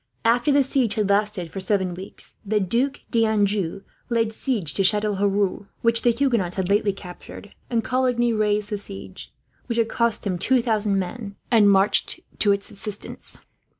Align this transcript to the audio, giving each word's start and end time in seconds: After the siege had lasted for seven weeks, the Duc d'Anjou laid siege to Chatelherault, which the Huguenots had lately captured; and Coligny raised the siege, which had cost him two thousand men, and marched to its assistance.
After 0.25 0.51
the 0.51 0.63
siege 0.63 0.95
had 0.95 1.07
lasted 1.11 1.51
for 1.51 1.59
seven 1.59 1.93
weeks, 1.93 2.35
the 2.43 2.59
Duc 2.59 3.01
d'Anjou 3.11 3.83
laid 4.09 4.33
siege 4.33 4.73
to 4.73 4.81
Chatelherault, 4.83 5.67
which 5.83 6.01
the 6.01 6.09
Huguenots 6.09 6.55
had 6.55 6.69
lately 6.69 6.91
captured; 6.91 7.53
and 7.69 7.83
Coligny 7.83 8.33
raised 8.33 8.71
the 8.71 8.79
siege, 8.79 9.31
which 9.67 9.77
had 9.77 9.89
cost 9.89 10.25
him 10.25 10.39
two 10.39 10.59
thousand 10.63 10.97
men, 10.97 11.35
and 11.51 11.69
marched 11.69 12.19
to 12.39 12.51
its 12.51 12.71
assistance. 12.71 13.41